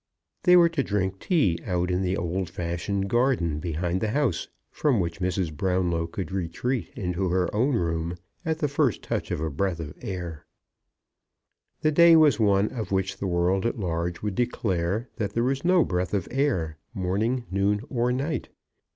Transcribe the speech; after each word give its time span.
They 0.45 0.55
were 0.57 0.69
to 0.69 0.81
drink 0.81 1.19
tea 1.19 1.59
out 1.63 1.91
in 1.91 2.01
the 2.01 2.17
old 2.17 2.49
fashioned 2.49 3.07
garden 3.07 3.59
behind 3.59 4.01
the 4.01 4.07
house, 4.07 4.47
from 4.71 4.99
which 4.99 5.19
Mrs. 5.19 5.55
Brownlow 5.55 6.07
could 6.07 6.31
retreat 6.31 6.89
into 6.95 7.29
her 7.29 7.53
own 7.55 7.75
room 7.75 8.15
at 8.43 8.57
the 8.57 8.67
first 8.67 9.03
touch 9.03 9.29
of 9.29 9.39
a 9.41 9.51
breath 9.51 9.79
of 9.79 9.93
air. 10.01 10.47
The 11.81 11.91
day 11.91 12.15
was 12.15 12.39
one 12.39 12.69
of 12.69 12.91
which 12.91 13.17
the 13.17 13.27
world 13.27 13.63
at 13.63 13.77
large 13.79 14.23
would 14.23 14.33
declare 14.33 15.07
that 15.17 15.33
there 15.33 15.43
was 15.43 15.63
no 15.63 15.85
breath 15.85 16.15
of 16.15 16.27
air, 16.31 16.79
morning, 16.95 17.43
noon, 17.51 17.81
or 17.87 18.11
night. 18.11 18.49